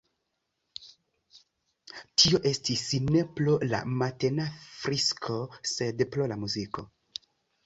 Tio 2.21 2.39
estis 2.51 2.85
ne 3.09 3.21
pro 3.41 3.53
la 3.73 3.83
matena 4.01 4.49
frisko, 4.79 5.39
sed 5.75 6.03
pro 6.17 6.29
la 6.35 6.41
muziko. 6.47 6.89